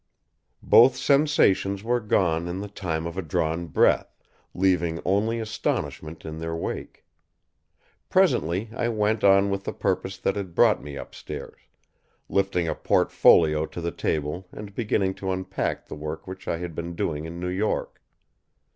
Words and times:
Both 0.63 0.95
sensations 0.95 1.83
were 1.83 1.99
gone 1.99 2.47
in 2.47 2.59
the 2.59 2.67
time 2.67 3.05
of 3.05 3.19
a 3.19 3.21
drawn 3.21 3.67
breath, 3.67 4.17
leaving 4.55 4.99
only 5.05 5.37
astonishment 5.39 6.25
in 6.25 6.39
their 6.39 6.55
wake. 6.55 7.05
Presently 8.09 8.71
I 8.75 8.87
went 8.87 9.23
on 9.23 9.51
with 9.51 9.63
the 9.63 9.71
purpose 9.73 10.17
that 10.17 10.35
had 10.35 10.55
brought 10.55 10.81
me 10.81 10.95
upstairs; 10.95 11.59
lifting 12.29 12.67
a 12.67 12.73
portfolio 12.73 13.67
to 13.67 13.79
the 13.79 13.91
table 13.91 14.47
and 14.51 14.73
beginning 14.73 15.13
to 15.21 15.31
unpack 15.31 15.85
the 15.85 15.93
work 15.93 16.25
which 16.25 16.47
I 16.47 16.57
had 16.57 16.73
been 16.73 16.95
doing 16.95 17.25
in 17.25 17.39
New 17.39 17.47
York. 17.49 18.01